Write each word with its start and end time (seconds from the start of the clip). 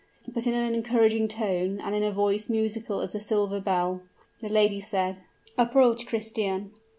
But 0.27 0.47
in 0.47 0.55
an 0.55 0.73
encouraging 0.73 1.27
tone, 1.27 1.79
and 1.79 1.93
in 1.93 2.01
a 2.01 2.11
voice 2.11 2.49
musical 2.49 3.01
as 3.01 3.13
a 3.13 3.19
silver 3.19 3.59
bell, 3.59 4.01
the 4.39 4.49
lady 4.49 4.79
said: 4.79 5.19
"Approach, 5.59 6.07
Christian!" 6.07 6.71